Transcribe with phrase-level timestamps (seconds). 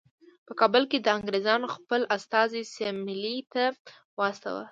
[0.47, 3.63] په کابل کې د انګریزانو خپل استازی سیملې ته
[4.19, 4.59] واستاوه.